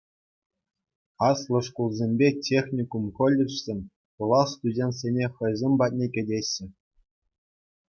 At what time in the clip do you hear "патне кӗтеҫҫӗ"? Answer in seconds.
5.83-6.65